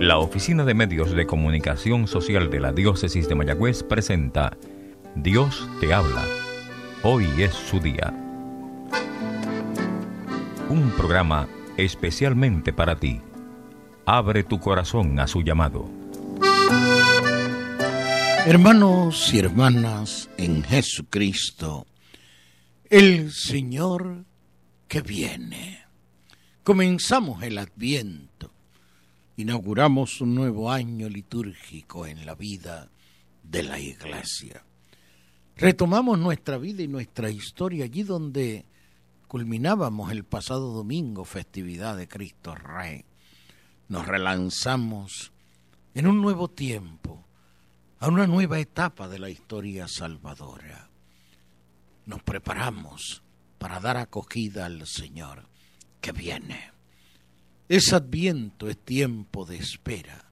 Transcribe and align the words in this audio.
La 0.00 0.16
Oficina 0.16 0.64
de 0.64 0.72
Medios 0.72 1.12
de 1.12 1.26
Comunicación 1.26 2.08
Social 2.08 2.48
de 2.48 2.58
la 2.58 2.72
Diócesis 2.72 3.28
de 3.28 3.34
Mayagüez 3.34 3.82
presenta 3.82 4.56
Dios 5.14 5.68
te 5.78 5.92
habla. 5.92 6.24
Hoy 7.02 7.26
es 7.38 7.52
su 7.52 7.80
día. 7.80 8.10
Un 10.70 10.90
programa 10.96 11.46
especialmente 11.76 12.72
para 12.72 12.96
ti. 12.96 13.20
Abre 14.06 14.42
tu 14.42 14.58
corazón 14.58 15.20
a 15.20 15.26
su 15.26 15.42
llamado. 15.42 15.90
Hermanos 18.46 19.34
y 19.34 19.38
hermanas 19.38 20.30
en 20.38 20.64
Jesucristo, 20.64 21.86
el 22.88 23.30
Señor 23.32 24.24
que 24.90 25.00
viene. 25.00 25.86
Comenzamos 26.62 27.42
el 27.42 27.56
adviento 27.56 28.50
inauguramos 29.40 30.20
un 30.20 30.34
nuevo 30.34 30.70
año 30.70 31.08
litúrgico 31.08 32.06
en 32.06 32.26
la 32.26 32.34
vida 32.34 32.90
de 33.42 33.62
la 33.62 33.78
iglesia. 33.78 34.62
Retomamos 35.56 36.18
nuestra 36.18 36.58
vida 36.58 36.82
y 36.82 36.88
nuestra 36.88 37.30
historia 37.30 37.86
allí 37.86 38.02
donde 38.02 38.66
culminábamos 39.28 40.12
el 40.12 40.24
pasado 40.24 40.72
domingo, 40.74 41.24
festividad 41.24 41.96
de 41.96 42.06
Cristo 42.06 42.54
Rey. 42.54 43.04
Nos 43.88 44.06
relanzamos 44.06 45.32
en 45.94 46.06
un 46.06 46.20
nuevo 46.20 46.48
tiempo, 46.48 47.24
a 47.98 48.08
una 48.08 48.26
nueva 48.26 48.58
etapa 48.58 49.08
de 49.08 49.18
la 49.18 49.30
historia 49.30 49.88
salvadora. 49.88 50.90
Nos 52.04 52.22
preparamos 52.22 53.22
para 53.60 53.78
dar 53.78 53.98
acogida 53.98 54.64
al 54.64 54.86
Señor 54.86 55.46
que 56.00 56.12
viene. 56.12 56.72
Es 57.68 57.92
adviento, 57.92 58.70
es 58.70 58.78
tiempo 58.78 59.44
de 59.44 59.58
espera, 59.58 60.24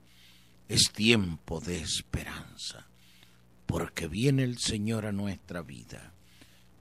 es 0.66 0.90
tiempo 0.94 1.60
de 1.60 1.78
esperanza, 1.78 2.88
porque 3.66 4.08
viene 4.08 4.44
el 4.44 4.56
Señor 4.56 5.04
a 5.04 5.12
nuestra 5.12 5.60
vida. 5.60 6.14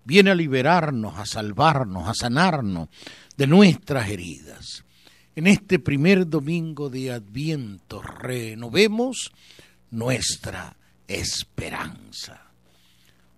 Viene 0.05 0.31
a 0.31 0.35
liberarnos, 0.35 1.19
a 1.19 1.25
salvarnos, 1.25 2.07
a 2.07 2.13
sanarnos 2.13 2.87
de 3.35 3.45
nuestras 3.45 4.09
heridas. 4.09 4.85
En 5.35 5.47
este 5.47 5.79
primer 5.79 6.29
domingo 6.29 6.89
de 6.89 7.11
adviento 7.11 8.01
renovemos 8.01 9.33
nuestra 9.91 10.77
esperanza. 11.09 12.51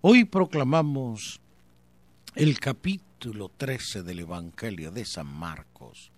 Hoy 0.02 0.26
proclamamos 0.26 1.42
el 2.40 2.58
capítulo 2.58 3.50
13 3.50 4.02
del 4.02 4.20
Evangelio 4.20 4.92
de 4.92 5.04
San 5.04 5.28
Marcos 5.28 6.10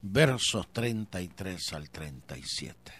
versos 0.00 0.72
33 0.72 1.72
al 1.72 1.90
37. 1.90 2.92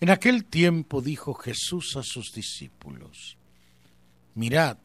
En 0.00 0.08
aquel 0.08 0.46
tiempo 0.46 1.02
dijo 1.02 1.34
Jesús 1.34 1.94
a 1.98 2.02
sus 2.02 2.32
discípulos, 2.32 3.36
mirad, 4.34 4.78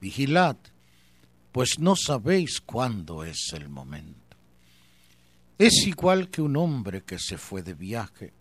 vigilad, 0.00 0.56
pues 1.52 1.78
no 1.78 1.94
sabéis 1.94 2.62
cuándo 2.62 3.22
es 3.22 3.52
el 3.52 3.68
momento. 3.68 4.38
Es 5.58 5.86
igual 5.86 6.30
que 6.30 6.40
un 6.40 6.56
hombre 6.56 7.02
que 7.02 7.18
se 7.18 7.36
fue 7.36 7.62
de 7.62 7.74
viaje 7.74 8.32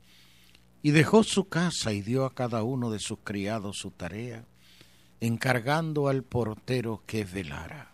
y 0.81 0.91
dejó 0.91 1.25
su 1.25 1.49
casa 1.49 1.91
y 1.91 2.01
dio 2.01 2.23
a 2.23 2.33
cada 2.33 2.63
uno 2.63 2.89
de 2.91 2.99
sus 2.99 3.19
criados 3.25 3.75
su 3.79 3.91
tarea, 3.91 4.45
encargando 5.25 6.09
al 6.09 6.23
portero 6.23 7.01
que 7.05 7.23
velara. 7.23 7.93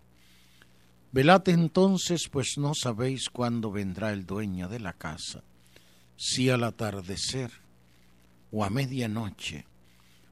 Velad 1.12 1.48
entonces, 1.48 2.28
pues 2.28 2.54
no 2.58 2.74
sabéis 2.74 3.30
cuándo 3.30 3.70
vendrá 3.70 4.12
el 4.12 4.26
dueño 4.26 4.68
de 4.68 4.80
la 4.80 4.94
casa, 4.94 5.44
si 6.16 6.50
al 6.50 6.64
atardecer, 6.64 7.52
o 8.50 8.64
a 8.64 8.70
medianoche, 8.70 9.64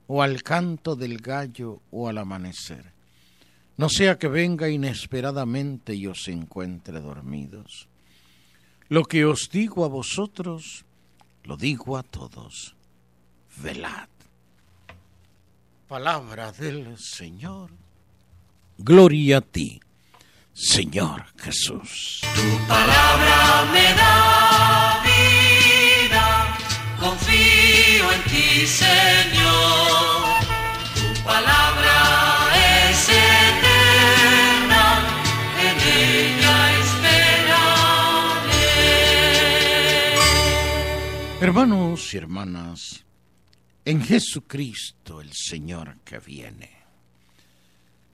o 0.08 0.22
al 0.22 0.42
canto 0.42 0.96
del 0.96 1.18
gallo, 1.18 1.82
o 1.92 2.08
al 2.08 2.18
amanecer. 2.18 2.92
No 3.76 3.88
sea 3.88 4.18
que 4.18 4.26
venga 4.26 4.68
inesperadamente 4.68 5.94
y 5.94 6.08
os 6.08 6.26
encuentre 6.26 6.98
dormidos. 7.00 7.88
Lo 8.88 9.04
que 9.04 9.24
os 9.24 9.50
digo 9.52 9.84
a 9.84 9.88
vosotros, 9.88 10.84
lo 11.44 11.56
digo 11.56 11.96
a 11.96 12.02
todos. 12.02 12.74
Velad. 13.62 14.17
Palabra 15.88 16.52
del 16.52 16.98
Señor. 16.98 17.70
Gloria 18.76 19.38
a 19.38 19.40
ti 19.40 19.80
Señor 20.58 21.24
Jesús. 21.36 22.20
Tu 22.34 22.66
palabra 22.66 23.64
me 23.72 23.94
da 23.94 25.00
vida, 25.06 26.58
confío 26.98 28.12
en 28.12 28.22
ti, 28.24 28.66
Señor. 28.66 30.42
Tu 30.96 31.06
palabra 31.22 31.96
es 32.90 33.08
eterna, 33.08 34.84
en 35.62 35.76
ella 35.78 36.56
esperaré. 36.80 37.46
Hermanos 41.40 42.14
y 42.14 42.16
hermanas, 42.16 43.04
en 43.88 44.02
Jesucristo 44.02 45.22
el 45.22 45.32
Señor 45.32 45.96
que 46.04 46.18
viene 46.18 46.78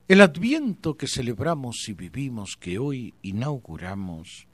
el 0.06 0.20
adviento 0.20 0.96
que 0.96 1.08
celebramos 1.08 1.88
y 1.88 1.94
vivimos, 1.94 2.56
que 2.60 2.78
hoy 2.78 3.14
inauguramos, 3.22 4.46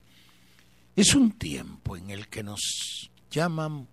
es 0.94 1.14
un 1.14 1.32
tiempo 1.32 1.96
en 1.96 2.10
el 2.10 2.28
que 2.28 2.44
nos 2.44 3.10
llaman 3.30 3.88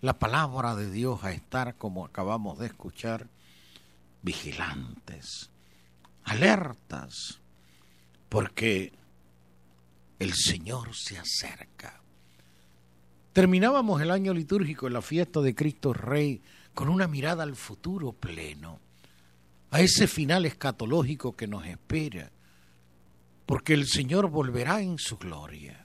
la 0.00 0.18
palabra 0.18 0.76
de 0.76 0.90
Dios 0.90 1.24
a 1.24 1.32
estar, 1.32 1.76
como 1.76 2.06
acabamos 2.06 2.60
de 2.60 2.66
escuchar, 2.68 3.28
vigilantes, 4.22 5.50
alertas, 6.22 7.40
porque 8.28 8.92
el 10.20 10.32
Señor 10.32 10.94
se 10.94 11.18
acerca. 11.18 12.03
Terminábamos 13.34 14.00
el 14.00 14.12
año 14.12 14.32
litúrgico 14.32 14.86
en 14.86 14.92
la 14.92 15.02
fiesta 15.02 15.40
de 15.40 15.56
Cristo 15.56 15.92
Rey 15.92 16.40
con 16.72 16.88
una 16.88 17.08
mirada 17.08 17.42
al 17.42 17.56
futuro 17.56 18.12
pleno 18.12 18.78
a 19.72 19.80
ese 19.80 20.06
final 20.06 20.46
escatológico 20.46 21.34
que 21.34 21.48
nos 21.48 21.66
espera, 21.66 22.30
porque 23.44 23.74
el 23.74 23.88
Señor 23.88 24.30
volverá 24.30 24.80
en 24.82 24.98
su 24.98 25.18
gloria. 25.18 25.84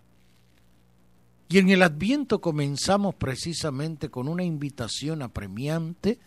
Y 1.50 1.58
en 1.58 1.72
el 1.72 1.82
adviento 1.82 2.40
comenzamos 2.40 3.16
precisamente 3.16 4.10
con 4.10 4.28
una 4.28 4.44
invitación 4.44 5.24
apremiante 5.24 6.20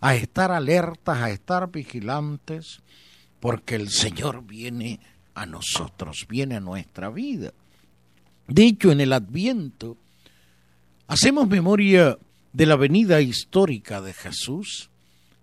a 0.00 0.14
estar 0.14 0.52
alertas, 0.52 1.18
a 1.18 1.30
estar 1.30 1.72
vigilantes, 1.72 2.82
porque 3.40 3.74
el 3.74 3.90
Señor 3.90 4.46
viene 4.46 5.00
a 5.34 5.44
nosotros, 5.44 6.24
viene 6.28 6.54
a 6.54 6.60
nuestra 6.60 7.10
vida. 7.10 7.52
De 8.46 8.62
hecho, 8.62 8.92
en 8.92 9.00
el 9.00 9.12
adviento 9.12 9.96
hacemos 11.08 11.48
memoria 11.48 12.16
de 12.52 12.66
la 12.66 12.76
venida 12.76 13.20
histórica 13.20 14.00
de 14.00 14.12
Jesús, 14.12 14.90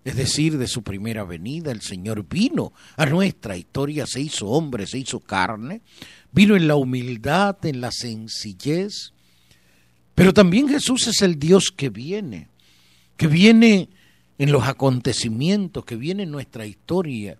es 0.05 0.15
decir, 0.15 0.57
de 0.57 0.67
su 0.67 0.83
primera 0.83 1.23
venida, 1.23 1.71
el 1.71 1.81
Señor 1.81 2.27
vino 2.29 2.71
a 2.95 3.07
nuestra 3.07 3.57
historia, 3.57 4.05
se 4.05 4.21
hizo 4.21 4.47
hombre, 4.47 4.85
se 4.85 4.99
hizo 4.99 5.19
carne, 5.19 5.81
vino 6.31 6.55
en 6.55 6.67
la 6.67 6.75
humildad, 6.75 7.57
en 7.65 7.81
la 7.81 7.91
sencillez, 7.91 9.13
pero 10.13 10.33
también 10.33 10.69
Jesús 10.69 11.07
es 11.07 11.21
el 11.23 11.39
Dios 11.39 11.73
que 11.75 11.89
viene, 11.89 12.47
que 13.17 13.27
viene 13.27 13.89
en 14.37 14.51
los 14.51 14.67
acontecimientos, 14.67 15.83
que 15.85 15.95
viene 15.95 16.23
en 16.23 16.31
nuestra 16.31 16.67
historia, 16.67 17.37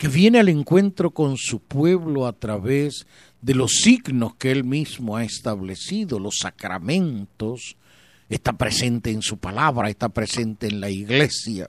que 0.00 0.08
viene 0.08 0.38
al 0.38 0.48
encuentro 0.48 1.10
con 1.10 1.36
su 1.36 1.60
pueblo 1.60 2.26
a 2.26 2.32
través 2.32 3.06
de 3.42 3.54
los 3.54 3.72
signos 3.82 4.34
que 4.34 4.50
él 4.50 4.64
mismo 4.64 5.18
ha 5.18 5.24
establecido, 5.24 6.18
los 6.18 6.38
sacramentos, 6.38 7.76
está 8.30 8.54
presente 8.54 9.10
en 9.10 9.20
su 9.20 9.36
palabra, 9.36 9.90
está 9.90 10.08
presente 10.08 10.68
en 10.68 10.80
la 10.80 10.88
iglesia, 10.88 11.68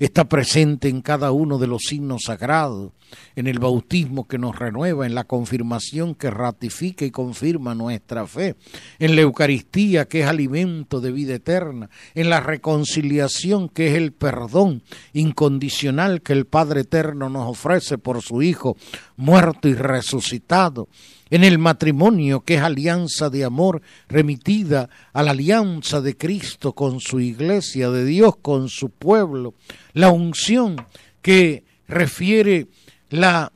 está 0.00 0.24
presente 0.24 0.88
en 0.88 1.02
cada 1.02 1.30
uno 1.30 1.58
de 1.58 1.66
los 1.66 1.82
signos 1.82 2.22
sagrados, 2.24 2.92
en 3.36 3.46
el 3.46 3.58
bautismo 3.58 4.26
que 4.26 4.38
nos 4.38 4.58
renueva, 4.58 5.06
en 5.06 5.14
la 5.14 5.24
confirmación 5.24 6.14
que 6.14 6.30
ratifica 6.30 7.04
y 7.04 7.10
confirma 7.10 7.74
nuestra 7.74 8.26
fe, 8.26 8.56
en 8.98 9.14
la 9.14 9.22
Eucaristía 9.22 10.08
que 10.08 10.22
es 10.22 10.26
alimento 10.26 11.02
de 11.02 11.12
vida 11.12 11.34
eterna, 11.34 11.90
en 12.14 12.30
la 12.30 12.40
reconciliación 12.40 13.68
que 13.68 13.88
es 13.88 13.94
el 13.94 14.12
perdón 14.12 14.82
incondicional 15.12 16.22
que 16.22 16.32
el 16.32 16.46
Padre 16.46 16.80
Eterno 16.80 17.28
nos 17.28 17.50
ofrece 17.50 17.98
por 17.98 18.22
su 18.22 18.40
Hijo 18.42 18.76
muerto 19.16 19.68
y 19.68 19.74
resucitado, 19.74 20.88
en 21.30 21.44
el 21.44 21.58
matrimonio, 21.58 22.40
que 22.40 22.56
es 22.56 22.62
alianza 22.62 23.30
de 23.30 23.44
amor 23.44 23.82
remitida 24.08 24.90
a 25.12 25.22
la 25.22 25.30
alianza 25.30 26.00
de 26.00 26.16
Cristo 26.16 26.72
con 26.72 27.00
su 27.00 27.20
iglesia, 27.20 27.90
de 27.90 28.04
Dios 28.04 28.34
con 28.42 28.68
su 28.68 28.90
pueblo, 28.90 29.54
la 29.92 30.10
unción 30.10 30.76
que 31.22 31.64
refiere 31.86 32.68
la 33.08 33.52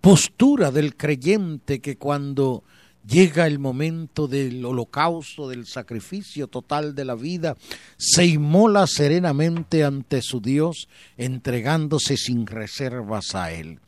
postura 0.00 0.70
del 0.70 0.96
creyente 0.96 1.80
que 1.80 1.96
cuando 1.96 2.64
llega 3.06 3.46
el 3.46 3.58
momento 3.58 4.28
del 4.28 4.64
holocausto, 4.64 5.48
del 5.48 5.66
sacrificio 5.66 6.46
total 6.46 6.94
de 6.94 7.04
la 7.04 7.14
vida, 7.14 7.56
se 7.96 8.26
inmola 8.26 8.86
serenamente 8.86 9.82
ante 9.82 10.20
su 10.22 10.40
Dios, 10.40 10.88
entregándose 11.16 12.16
sin 12.16 12.46
reservas 12.46 13.34
a 13.34 13.52
Él. 13.52 13.80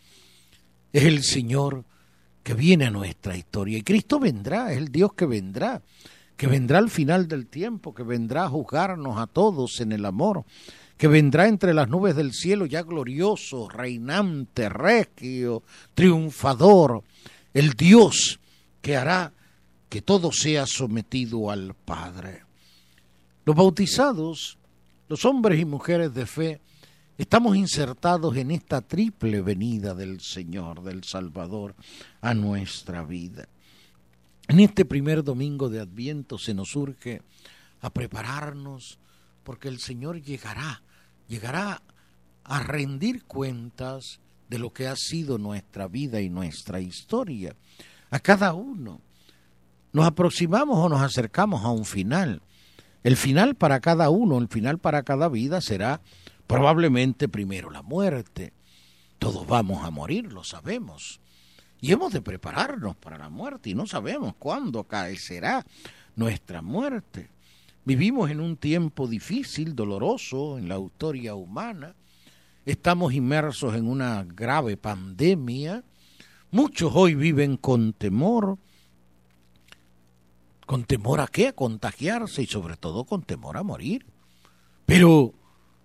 Es 0.93 1.05
el 1.05 1.22
Señor 1.22 1.84
que 2.43 2.55
viene 2.55 2.87
a 2.87 2.90
nuestra 2.90 3.37
historia 3.37 3.78
y 3.78 3.82
Cristo 3.82 4.19
vendrá, 4.19 4.72
es 4.72 4.78
el 4.78 4.88
Dios 4.88 5.12
que 5.12 5.26
vendrá, 5.26 5.82
que 6.37 6.46
vendrá 6.46 6.78
al 6.78 6.88
final 6.88 7.28
del 7.28 7.46
tiempo, 7.46 7.94
que 7.94 8.02
vendrá 8.02 8.44
a 8.44 8.49
juzgarnos 8.49 9.19
a 9.19 9.26
todos 9.26 9.81
en 9.81 9.93
el 9.93 10.06
amor, 10.06 10.44
que 11.00 11.08
vendrá 11.08 11.49
entre 11.49 11.73
las 11.73 11.88
nubes 11.88 12.14
del 12.14 12.35
cielo 12.35 12.67
ya 12.67 12.82
glorioso, 12.82 13.70
reinante, 13.70 14.69
regio, 14.69 15.62
triunfador, 15.94 17.02
el 17.55 17.73
Dios 17.73 18.38
que 18.82 18.99
hará 18.99 19.32
que 19.88 20.02
todo 20.02 20.31
sea 20.31 20.67
sometido 20.67 21.50
al 21.50 21.73
Padre. 21.73 22.44
Los 23.47 23.56
bautizados, 23.56 24.58
los 25.08 25.25
hombres 25.25 25.58
y 25.58 25.64
mujeres 25.64 26.12
de 26.12 26.26
fe, 26.26 26.61
estamos 27.17 27.56
insertados 27.56 28.37
en 28.37 28.50
esta 28.50 28.82
triple 28.82 29.41
venida 29.41 29.94
del 29.94 30.20
Señor, 30.20 30.82
del 30.82 31.03
Salvador, 31.05 31.76
a 32.20 32.35
nuestra 32.35 33.05
vida. 33.05 33.49
En 34.49 34.61
este 34.61 34.85
primer 34.85 35.25
domingo 35.25 35.70
de 35.70 35.81
Adviento 35.81 36.37
se 36.37 36.53
nos 36.53 36.76
urge 36.76 37.23
a 37.81 37.88
prepararnos 37.88 38.99
porque 39.44 39.69
el 39.69 39.81
Señor 39.81 40.20
llegará, 40.20 40.82
llegará 41.31 41.81
a 42.43 42.62
rendir 42.65 43.25
cuentas 43.25 44.19
de 44.49 44.59
lo 44.59 44.73
que 44.73 44.88
ha 44.88 44.97
sido 44.97 45.38
nuestra 45.38 45.87
vida 45.87 46.21
y 46.21 46.29
nuestra 46.29 46.81
historia 46.81 47.55
a 48.11 48.19
cada 48.19 48.53
uno. 48.53 49.00
Nos 49.93 50.06
aproximamos 50.06 50.77
o 50.77 50.88
nos 50.88 51.00
acercamos 51.00 51.65
a 51.65 51.71
un 51.71 51.85
final. 51.85 52.43
El 53.05 53.17
final 53.17 53.55
para 53.55 53.79
cada 53.79 54.11
uno, 54.11 54.38
el 54.38 54.49
final 54.49 54.79
para 54.79 55.05
cada 55.05 55.29
vida 55.29 55.61
será 55.61 56.00
probablemente 56.49 57.29
primero 57.29 57.71
la 57.71 57.82
muerte. 57.82 58.53
Todos 59.21 59.47
vamos 59.47 59.85
a 59.85 59.91
morir, 59.91 60.32
lo 60.32 60.43
sabemos. 60.43 61.21
Y 61.81 61.93
hemos 61.93 62.12
de 62.12 62.21
prepararnos 62.21 62.97
para 62.97 63.17
la 63.17 63.31
muerte 63.31 63.71
y 63.71 63.75
no 63.75 63.87
sabemos 63.87 64.35
cuándo 64.37 64.82
caerá 64.85 65.65
nuestra 66.17 66.61
muerte. 66.61 67.31
Vivimos 67.85 68.31
en 68.31 68.41
un 68.41 68.56
tiempo 68.56 69.06
difícil, 69.06 69.75
doloroso 69.75 70.59
en 70.59 70.69
la 70.69 70.79
historia 70.79 71.35
humana. 71.35 71.94
Estamos 72.67 73.15
inmersos 73.15 73.75
en 73.75 73.87
una 73.87 74.25
grave 74.25 74.77
pandemia 74.77 75.85
Muchos 76.53 76.91
hoy 76.94 77.15
viven 77.15 77.56
con 77.56 77.93
temor. 77.93 78.59
¿Con 80.67 80.85
temor 80.85 81.21
a 81.21 81.29
qué? 81.29 81.49
A 81.49 81.53
contagiarse 81.53 82.43
y 82.43 82.47
sobre 82.47 82.77
todo 82.77 83.05
con 83.05 83.23
temor 83.23 83.56
a 83.56 83.62
morir. 83.62 84.05
Pero 84.85 85.32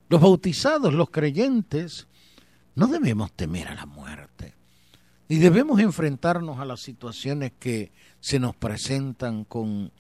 los 0.10 0.22
bautizados, 0.22 0.94
los 0.94 1.12
creyentes, 1.12 2.08
no 2.74 2.88
debemos 2.88 3.32
temer 3.34 3.68
a 3.68 3.76
la 3.76 3.86
muerte. 3.86 4.56
Y 5.28 5.38
debemos 5.38 5.80
enfrentarnos 5.80 6.60
a 6.60 6.66
las 6.66 6.82
situaciones 6.82 7.52
que 7.60 7.92
se 8.20 8.40
nos 8.40 8.56
presentan 8.56 9.44
con 9.44 9.92